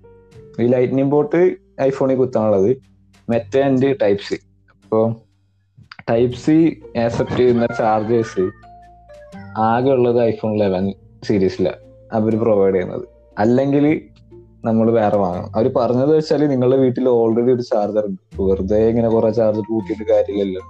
[0.60, 2.76] ഈ ലൈറ്റ്നിങ് പോർട്ട് ഐഫോണിൽ കുത്താനുള്ളത്.
[3.30, 4.34] മറ്റേ എൻഡ് ടൈപ്പ് സി
[4.70, 5.16] അപ്പോ
[6.10, 8.50] ടൈപ്പ് സി ആക്സെപ്റ്റ് ചെയ്യുന്ന ചാർജേഴ്സ്
[9.58, 10.92] ആകെ ഉള്ളത് ഐഫോൺ ലെവൻ
[11.24, 11.76] സീരീസിലാണ്
[12.12, 13.08] അവർ പ്രൊവൈഡ് ചെയ്യുന്നത്.
[13.38, 14.00] അല്ലെങ്കിൽ
[14.64, 15.56] നമ്മൾ വേറെ വാങ്ങണം.
[15.56, 18.42] അവർ പറഞ്ഞത് വെച്ചാൽ നിങ്ങളുടെ വീട്ടിൽ ഓൾറെഡി ഒരു ചാർജർ ഉണ്ട്.
[18.42, 20.60] വെറുതെ ഇങ്ങനെ കുറെ ചാർജർ കൂട്ടിയിട്ട് കാര്യമില്ലല്ലോ.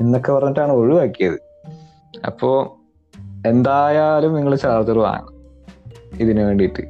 [0.00, 1.38] എന്നൊക്കെ പറഞ്ഞിട്ടാണ് ഒഴിവാക്കിയത്.
[2.26, 2.78] അപ്പോ
[3.46, 5.42] എന്തായാലും നിങ്ങൾ ചാർജർ വാങ്ങണം.
[6.20, 6.82] ഇതിനു വേണ്ടിയിട്ട്.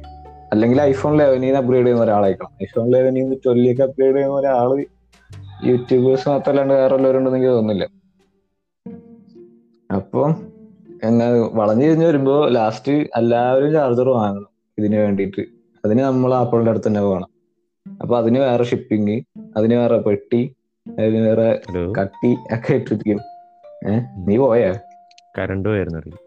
[0.51, 2.49] അല്ലെങ്കിൽ ഐഫോൺ ലെവനിന്ന് അപ്ഗ്രേഡ് ചെയ്യുന്ന ഒരാളായിരിക്കണം.
[2.63, 4.85] ഐഫോൺ ലെവനിന്ന് ട്വൽവിലേക്ക് അപ്ഗ്രേഡ് ചെയ്യുന്ന ഒരാൾ
[5.65, 7.89] യൂട്യൂബേഴ്സ് മാത്രമല്ലാണ്ട് വേറെ ഉള്ളവരുണ്ടെന്ന് എനിക്ക് തോന്നുന്നില്ല.
[9.95, 10.47] അപ്പം
[11.03, 15.41] എന്നാ വളഞ്ഞു കഴിഞ്ഞ് വരുമ്പോ ലാസ്റ്റ് എല്ലാവരും ചാർജർ വാങ്ങണം ഇതിന് വേണ്ടിയിട്ട്.
[15.85, 17.27] അതിന് നമ്മൾ ആപ്പിളിന്റെ അടുത്ത് തന്നെ പോകണം.
[18.01, 19.23] അപ്പൊ അതിന് വേറെ ഷിപ്പിംഗ്
[19.57, 20.55] അതിന് വേറെ പെട്ടി
[20.99, 21.61] അതിന് വേറെ
[21.99, 23.19] കട്ടി ഒക്കെ ഇട്ടിരിക്കും.
[23.89, 24.73] ഏഹ് നീ പോയാ?
[25.37, 26.22] കരണ്ട് പോയായിരുന്നു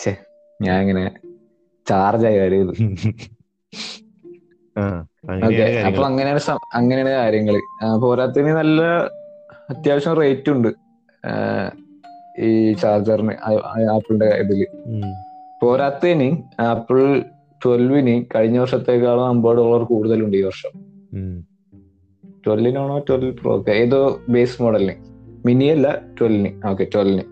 [0.00, 0.12] ശേ
[0.60, 1.04] ഞാൻ ഇങ്ങനെ
[1.86, 2.68] ചാർജ് ആയി കാര്യം.
[4.76, 4.84] ആ
[5.46, 6.40] ഓക്കെ അങ്ങനെയാണ് അപ്പൊ അങ്ങനെയാണ്
[6.80, 7.56] അങ്ങനെയാണ് കാര്യങ്ങൾ.
[7.82, 8.80] പോരാത്തിന് പോരാത്തതിന് നല്ല
[9.70, 10.70] അത്യാവശ്യം റേറ്റ് ഉണ്ട്.
[12.38, 13.34] ഈ ചാർജറിന്
[13.94, 14.60] ആപ്പിളിന്റെ ഇതിൽ.
[15.62, 16.28] പോരാത്തതിന്
[16.68, 16.98] ആപ്പിൾ
[17.60, 20.72] ട്വൽവിന് കഴിഞ്ഞ വർഷത്തേക്കാളും അമ്പത് ഡോളർ കൂടുതലുണ്ട് ഈ വർഷം.
[22.46, 24.94] ട്വൽവിനാണോ ട്വൽവ് പ്രോ ഏതോ ബേസ് മോഡലിന്
[25.46, 27.24] മിനി അല്ല ട്വൽവിന് ഓക്കെ ട്വൽവിന്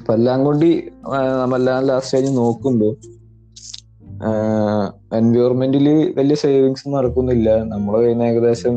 [0.00, 2.88] അപ്പൊ എല്ലാം ലാസ്റ്റ് കഴിഞ്ഞ് നോക്കുമ്പോ
[5.18, 5.86] എൻവയോൺമെന്റിൽ
[6.16, 7.48] വലിയ സേവിങ്സ് നടക്കുന്നില്ല.
[7.64, 8.74] നമ്മളെ കഴിഞ്ഞ ഏകദേശം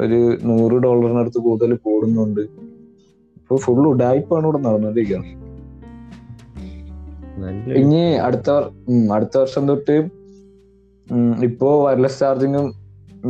[0.00, 2.40] ഒരു നൂറ് ഡോളറിനടുത്ത് കൂടുതൽ കൂടുന്നുണ്ട്.
[3.38, 5.42] ഇപ്പൊ ഫുൾ ഉടായ്പാണ് ഇവിടെ നടന്നുകൊണ്ടിരിക്കുന്നത്
[7.80, 8.50] ഇനി അടുത്ത
[9.14, 9.96] അടുത്ത വർഷം തൊട്ട്
[11.44, 12.66] ഇപ്പോ വയർലെസ് ചാർജിങ്ങും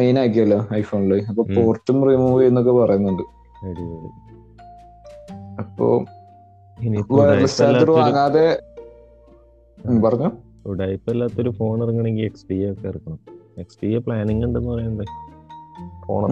[0.00, 3.24] മെയിൻ ആക്കിയല്ലോ ഐഫോണിൽ അപ്പൊ പോർട്ടും റിമൂവ് ചെയ്യുന്നൊക്കെ പറയുന്നുണ്ട്.
[5.60, 5.86] അപ്പൊ
[6.78, 8.62] ഇനിയിപ്പോ വയർലെസ് ചാർജർ ഉടായിപ്പല്ലാത്തൊരു- വാങ്ങാതെ
[9.84, 10.32] ഉം, പറഞ്ഞോ?
[11.50, 13.18] ഫോൺ ഇറങ്ങണമെങ്കിൽ എക്സ് പി ഒക്കെ ഇറക്കണം.
[13.58, 15.04] എക്സ് പി പ്ലാനിങ് ഉണ്ടെന്ന് പറയണ്ടേ?
[16.06, 16.24] ഫോൺ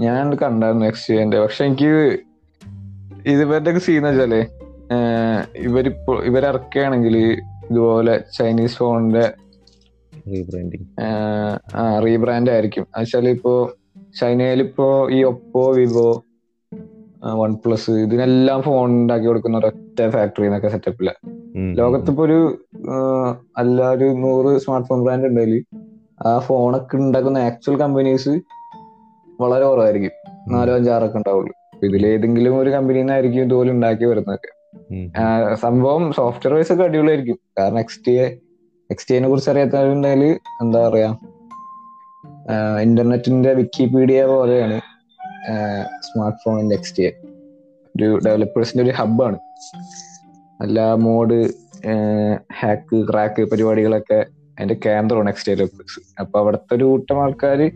[0.00, 2.18] ഞാൻ കണ്ടായിരുന്നു നെക്സ്റ്റ് എന്റെ പക്ഷെ എനിക്ക്
[3.26, 4.46] ഇവരുടെ സീൻ വെച്ചാലേ
[5.56, 7.16] ഇവരിപ്പോ ഇവരിറക്കുകയാണെങ്കിൽ
[7.70, 9.34] ഇതുപോലെ ചൈനീസ് ഫോണിന്റെ
[10.28, 10.84] റീബ്രാൻഡിങ്
[12.04, 12.82] റീബ്രാൻഡ് ആയിരിക്കും.
[12.82, 13.72] എന്നുവെച്ചാൽ ഇപ്പോ
[14.20, 16.24] ചൈനയിൽ ഇപ്പോ ഈ ഒപ്പോ വിവോ
[17.24, 21.14] വൺ പ്ലസ് ഇതിനെല്ലാം ഫോൺ ഉണ്ടാക്കി കൊടുക്കുന്ന ഒരൊറ്റ ഫാക്ടറി എന്നൊക്കെ സെറ്റപ്പില്ല
[21.74, 22.58] ലോകത്തിപ്പോ ഒരു
[23.56, 25.64] അല്ല ഒരു നൂറ് സ്മാർട്ട് ഫോൺ ബ്രാൻഡ് ഉണ്ടെങ്കിൽ
[26.26, 28.28] ആ ഫോണൊക്കെ ഉണ്ടാക്കുന്ന ആക്ച്വൽ കമ്പനീസ്
[29.40, 30.10] വളരെ കുറവായിരിക്കും.
[30.48, 31.52] നാലോ അഞ്ചാറൊക്കെ ഉണ്ടാവുള്ളൂ
[31.84, 34.50] ഇതിൽ ഏതെങ്കിലും ഒരു നിന്നായിരിക്കും ഇതുപോലെ ഉണ്ടാക്കി വരുന്നതൊക്കെ.
[35.54, 37.38] സംഭവം സോഫ്റ്റ്വെയർ വൈസ് ഒക്കെ അടിപൊളിയായിരിക്കും.
[37.58, 38.10] കാരണം എക്സ്റ്റി
[38.90, 41.16] എക്സ്റ്റിയെ കുറിച്ച് അറിയാത്തവരുണ്ടെങ്കിൽ എന്താ പറയാ
[42.80, 44.80] ഇന്റർനെറ്റിന്റെ വിക്കിപീഡിയ പോലെയാണ്.
[46.00, 47.12] സ്മാർട്ട് ഫോണിന്റെ നെക്സ്റ്റ് ഇയർ
[47.96, 49.38] ഒരു ഡെവലപ്പേഴ്സിന്റെ ഒരു ഹബ്ബാണ്
[50.62, 51.48] എല്ലാ മോഡ്
[52.60, 57.70] ഹാക്ക് ക്രാക്ക് പരിപാടികളൊക്കെ അതിന്റെ കേന്ദ്രമാണ് നെക്സ്റ്റ് ഇയർ ഡെവലപ്പേഴ്സ് അപ്പൊ അവിടുത്തെ ഒരു കൂട്ടം ആൾക്കാർ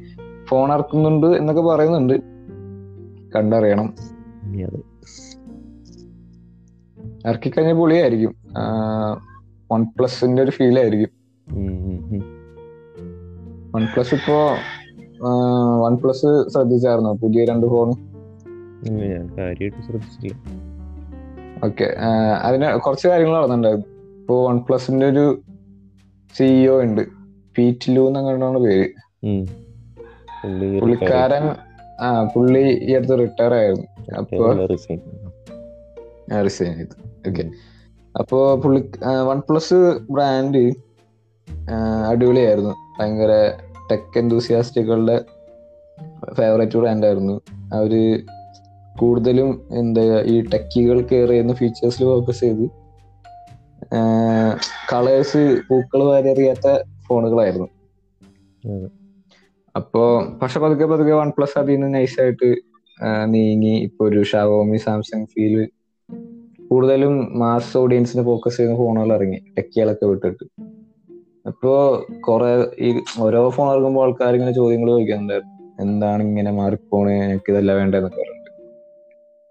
[0.45, 2.15] ഫോൺ ഇറക്കുന്നുണ്ട് എന്നൊക്കെ പറയുന്നുണ്ട്.
[3.37, 3.95] കണ്ടറിയണം.
[7.29, 8.37] ഇറക്കിക്കഴിഞ്ഞ പൊളിയായിരിക്കും.
[9.73, 11.09] വൺ പ്ലസിന്റെ ഒരു ഫീൽ ആയിരിക്കും.
[13.73, 14.57] വൺ പ്ലസ് ഇപ്പോ
[15.85, 17.13] വൺ പ്ലസ് ശ്രദ്ധിച്ചായിരുന്നോ?
[17.13, 17.91] പുതിയ രണ്ട് ഫോൺ
[18.91, 20.37] ഞാൻ കാര്യമായിട്ട് ശ്രദ്ധിച്ചില്ല.
[21.67, 21.85] ഓക്കെ
[22.43, 23.87] അതിന് കുറച്ച് കാര്യങ്ങൾ നടന്നിട്ടുണ്ടായിരുന്നു.
[24.21, 25.43] ഇപ്പോ വൺ പ്ലസിന്റെ ഒരു
[26.37, 27.03] സിഇഒ ഉണ്ട്.
[27.59, 28.89] പീറ്റിലു എന്നങ്ങാണ്ടാണ് പേര്.
[29.25, 29.45] ഉം.
[30.45, 31.51] പുള്ളി പുള്ളിക്കാരൻ
[32.01, 33.87] ആ പുള്ളി ഈ അടുത്ത് റിട്ടയർ ആയിരുന്നു.
[34.19, 34.53] അപ്പൊ.
[36.45, 37.31] റിസൈൻ ചെയ്തു.
[37.31, 37.51] ഓക്കെ
[38.19, 38.81] അപ്പോ പുള്ളി
[39.31, 40.73] വൺ പ്ലസ് ബ്രാൻഡ്
[42.09, 42.75] അടിപൊളിയായിരുന്നു.
[43.01, 43.53] ഭയങ്കര
[43.93, 45.17] ടെക് എന്തൂസിയാസ്റ്റുകളുടെ
[46.39, 47.35] ഫേവറേറ്റ് ബ്രാൻഡ് ആയിരുന്നു
[47.73, 47.93] അവർ
[49.01, 50.03] കൂടുതലും എന്താ
[50.33, 52.65] ഈ ടെക്കികൾ ചെയ്യുന്ന ഫീച്ചേഴ്സിൽ ഫോക്കസ് ചെയ്ത്
[54.93, 56.67] കളേഴ്സ് പൂക്കൾ വരെറിയാത്ത
[57.07, 57.69] ഫോണുകളായിരുന്നു.
[59.75, 60.03] അപ്പോ
[60.43, 62.49] പക്ഷെ പതുക്കെ പതുക്കെ വൺ പ്ലസ് അതിൽ നിന്ന് നൈസായിട്ട്
[63.25, 63.75] നീങ്ങി.
[63.87, 65.55] ഇപ്പൊ ഒരു ഷാവോമി സാംസങ് ഫീൽ
[66.71, 70.45] കൂടുതലും മാസ് ഓഡിയൻസിന് ഫോക്കസ് ചെയ്യുന്ന ഫോണുകൾ ഇറങ്ങി ടെക്കികളൊക്കെ വിട്ടിട്ട്.
[71.47, 71.73] അപ്പോ
[72.29, 72.89] കുറെ ഈ
[73.21, 77.11] ഓരോ ഫോൺ ഇറങ്ങുമ്പോൾ ആൾക്കാർ ഇങ്ങനെ ചോദ്യങ്ങൾ ചോദിക്കുന്നുണ്ടായിരുന്നു എന്താണ് ഇങ്ങനെ മാറിപ്പോണ്?
[77.11, 78.51] എനിക്ക് ഇതല്ല വേണ്ടതെന്നൊക്കെ പറഞ്ഞിട്ട്.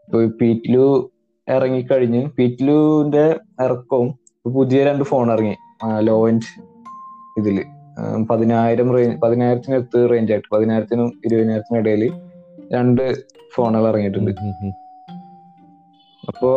[0.07, 0.85] ഇപ്പൊ പീറ്റ്ലു
[1.47, 3.25] ഇറങ്ങിക്കഴിഞ്ഞ് പീറ്റ്ലുവിന്റെ
[3.59, 4.09] ഇറക്കവും
[4.53, 5.55] പുതിയ രണ്ട് ഫോൺ ഇറങ്ങി.
[5.99, 6.49] ലോ എൻഡ്
[7.37, 7.57] ഇതിൽ.
[8.29, 12.03] പതിനായിരം റേഞ്ച് പതിനായിരത്തിനടുത്ത് റേഞ്ച് ആയിട്ട് പതിനായിരത്തിനും ഇരുപതിനായിരത്തിനും ഇടയിൽ
[12.73, 13.03] രണ്ട്
[13.55, 14.31] ഫോണുകൾ ഇറങ്ങിയിട്ടുണ്ട്.
[16.27, 16.51] അപ്പോ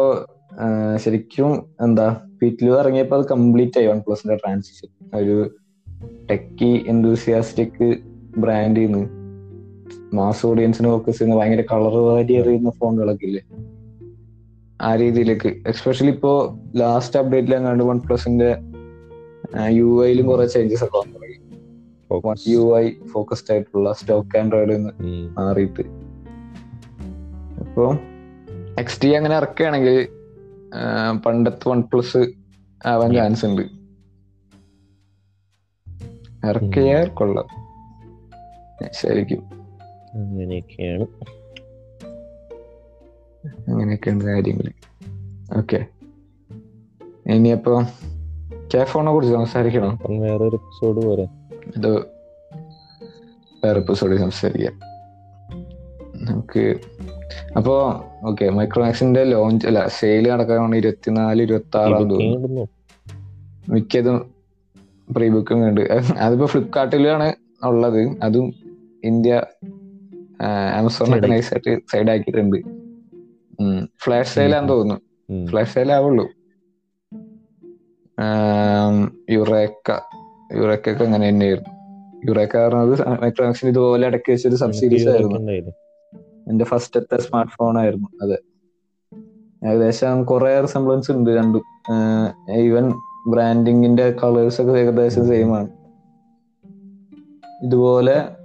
[0.97, 3.87] ശരിക്കും എന്താ വീട്ടിൽ ഇറങ്ങിയപ്പോൾ അത് കംപ്ലീറ്റ് ആയി.
[3.87, 5.55] വൺ പ്ലസിന്റെ ട്രാൻസിഷൻ ഒരു
[6.31, 7.99] ടെക്കി എന്തൂസിയാസ്റ്റിക്
[8.39, 9.07] ബ്രാൻഡിൽ നിന്ന്
[10.17, 13.43] മാസ് ഓഡിയൻസിന് ഫോക്കസ് ചെയ്യുന്ന ഭയങ്കര കളർ വാരി എറിയുന്ന ഫോണുകളൊക്കെ ഇല്ലേ?
[14.83, 15.49] ആ രീതിയിലേക്ക്.
[15.49, 18.57] എക്സ്പെഷ്യലി ഇപ്പോ ലാസ്റ്റ് അപ്ഡേറ്റിൽ അങ്ങാണ്ട് വൺ പ്ലസിന്റെ
[19.69, 22.53] യു ഐയിലും കുറെ ചേഞ്ചസ് ഒക്കെ വന്നു തുടങ്ങി.
[22.53, 24.93] യു ഐ ഫോക്കസ്ഡ് ആയിട്ടുള്ള സ്റ്റോക്ക് ആൻഡ്രോയിഡ് നിന്ന്.
[25.39, 25.83] മാറിയിട്ട്.
[27.61, 27.95] അപ്പൊ
[28.79, 30.09] എക്സ് ടി അങ്ങനെ ഇറക്കുകയാണെങ്കിൽ
[31.27, 32.33] പണ്ടത്തെ വൺ പ്ലസ്
[32.87, 33.15] ആവാൻ.
[33.15, 33.63] ചാൻസ് ഉണ്ട്.
[36.47, 37.47] ഇറക്കിയാൽ കൊള്ളാം.
[38.93, 39.43] ശരിക്കും.
[40.15, 41.07] അങ്ങനെയൊക്കെയാണ്.
[43.71, 44.73] അങ്ങനെയൊക്കെയാണ് കാര്യങ്ങൾ
[45.57, 45.87] ഓക്കെ.
[47.31, 47.83] ഇനിയപ്പോ
[48.75, 49.97] കേഫോണെ കുറിച്ച് സംസാരിക്കണം?
[49.97, 51.23] വേറെ വേറൊരു എപ്പിസോഡ് പോരെ.
[51.77, 51.99] അത്
[53.65, 54.94] വേറെ എപ്പിസോഡിൽ സംസാരിക്കാം?
[56.15, 56.77] നമുക്ക്
[57.57, 62.69] അപ്പോ ഓക്കെ മൈക്രോമാക്സിന്റെ ലോഞ്ച് അല്ല സെയിൽ നടക്കാൻ ഇരുപത്തിനാല് ഇരുപത്തി ആറാം തോന്നുന്നു.
[63.69, 64.35] മിക്കതും
[65.17, 65.81] പ്രീ ബുക്കിംഗ് ഉണ്ട്.
[66.19, 67.33] അതിപ്പോ ഫ്ലിപ്കാർട്ടിലാണ്
[67.65, 68.17] ഉള്ളത്.
[68.23, 68.55] അതും
[69.05, 69.43] ഇന്ത്യ
[70.75, 71.79] ആമസോൺ ആയിട്ട്.
[71.93, 72.57] സൈഡ് ആക്കിയിട്ടുണ്ട്.
[74.05, 75.47] ഫ്ലാഷ് സെയിലാന്ന് തോന്നുന്നു.
[75.47, 76.29] ഫ്ലാഷ് സെയിൽ ആവുള്ളൂ.
[79.31, 80.01] യുറേക്ക.
[80.57, 81.75] യുറേക്കൊക്കെ അങ്ങനെ തന്നെയായിരുന്നു.
[82.31, 85.73] യുറേക്ക പറഞ്ഞത് മൈക്രോമാക്സിന് ഇതുപോലെ അടക്കി വെച്ചൊരു സബ് സീരീസ് ആയിരുന്നു?
[86.49, 88.39] എന്റെ ഫസ്റ്റത്തെ സ്മാർട്ട് ഫോൺ ആയിരുന്നു അത്.
[89.67, 91.63] ഏകദേശം കുറെ റിസംബ്ലൻസ് ഉണ്ട് രണ്ടും.
[92.55, 92.93] ഈവൻ
[93.27, 95.69] ബ്രാൻഡിങ്ങിന്റെ കളേഴ്സ് ഒക്കെ ഏകദേശം സെയിം ആണ്.
[97.63, 98.37] ഇതുപോലെ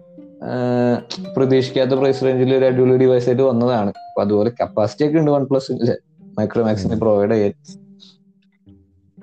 [1.38, 3.90] പ്രതീക്ഷിക്കാത്ത പ്രൈസ് റേഞ്ചിൽ ഒരു അടിപൊളി ഡിവൈസ് ആയിട്ട് വന്നതാണ്.
[3.90, 5.72] അപ്പൊ അതുപോലെ കപ്പാസിറ്റി ഒക്കെ ഉണ്ട് വൺ പ്ലസ്
[6.40, 7.54] മൈക്രോമാക്സിന് പ്രൊവൈഡ് ചെയ്യാൻ.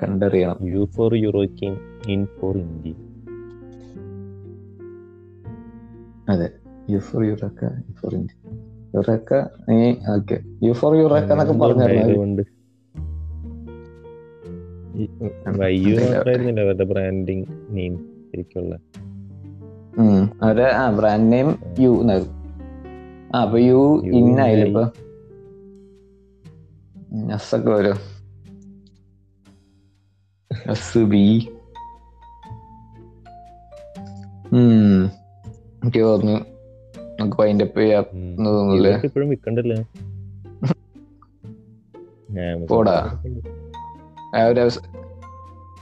[0.03, 0.57] കണ്ടറിയണം.
[0.62, 2.95] U for യൂറോക്കിൻ in for India
[6.90, 8.51] U for eureka U for India
[8.94, 9.35] eureka
[9.68, 12.42] നീ ഓക്കെ യു ഫോർ യുറക്ക എന്നൊക്കെ പറഞ്ഞായിരുന്നു.
[16.85, 17.94] ബ്രാൻഡിങ് നെയിം
[18.33, 18.79] ശരിക്കുള്ള.
[20.42, 22.33] അവരെ ആ ബ്രാൻഡ് നെയിം യു എന്നായിരുന്നു.
[23.37, 24.03] ആ അപ്പൊ യു
[24.40, 24.61] ആയി.
[24.61, 24.85] ഇപ്പൊ
[27.57, 27.96] ഒക്കെ വരും.
[30.70, 31.49] എസ് ബി
[35.83, 36.56] എനിക്ക് തോന്നുന്നു.
[37.19, 37.83] നമുക്ക് വൈൻഡപ്പ്
[38.47, 38.93] തോന്നുന്നില്ലേ?
[39.09, 39.77] ഇപ്പോഴും വിൽക്കണ്ടല്ലോ
[42.71, 42.97] പോടാ.
[44.37, 44.79] ആ ഒരു അവസ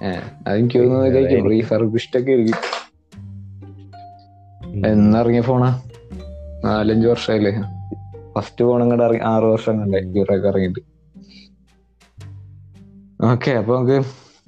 [0.02, 0.10] ഏ
[0.46, 2.60] അതെനിക്ക് തോന്നുന്നതായിരിക്കും റീഫർബിഷ്ഡ് ഒക്കെ ആയിരിക്കും.
[4.88, 5.70] എന്നിറങ്ങിയ ഫോണാ
[6.64, 7.52] നാലഞ്ച് വർഷമല്ലേ
[8.34, 9.98] ഫസ്റ്റ് ഫോൺ ഇങ്ങോട്ട് ഇറങ്ങി ആറ് വർഷം കണ്ടേ.
[10.16, 10.80] ഇറങ്ങിട്ട് ഇറങ്ങിയിട്ട്.
[13.24, 13.96] ഓക്കെ അപ്പൊ നമുക്ക്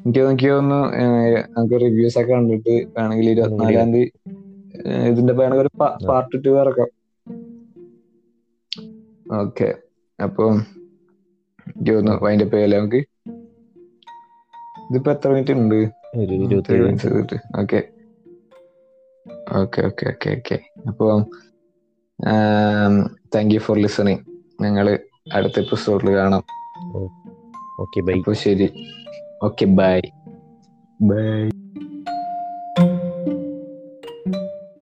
[0.00, 0.80] എനിക്ക് എനിക്ക് തോന്നുന്നു
[1.56, 4.10] നമുക്ക് റിവ്യൂസ് ഒക്കെ കണ്ടിട്ട് വേണമെങ്കിൽ ഇരുപത്തിനാലാം തീയതി
[5.10, 5.72] ഇതിന്റെ വേണമെങ്കിൽ ഒരു
[6.10, 6.90] പാർട്ട് ടു ഇറക്കാം.
[9.40, 9.68] ഓക്കെ
[10.18, 10.44] അപ്പൊ
[11.68, 13.00] എനിക്ക് തോന്നുന്നു അതിന്റെ പേര് നമുക്ക്?
[14.88, 15.78] ഇതിപ്പോ എത്ര മിനിറ്റ് ഉണ്ട്
[17.60, 17.80] okay
[19.60, 20.56] okay okay okay okay
[20.90, 21.10] അപ്പോൾ
[23.34, 24.22] താങ്ക് യു ഫോർ ലിസണിങ്
[24.64, 24.86] ഞങ്ങൾ
[25.36, 26.44] അടുത്ത എപ്പിസോഡിൽ കാണാം.
[27.82, 28.14] Okay bye.
[28.18, 28.68] അപ്പോൾ ശരി.
[29.48, 30.00] Okay bye
[31.00, 31.24] by